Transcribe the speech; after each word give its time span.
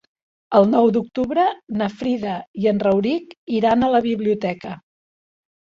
El 0.59 0.63
nou 0.69 0.87
d'octubre 0.95 1.43
na 1.83 1.89
Frida 1.99 2.33
i 2.65 2.67
en 2.75 2.83
Rauric 2.89 3.39
iran 3.61 3.83
a 3.91 3.95
la 3.99 4.05
biblioteca. 4.11 4.79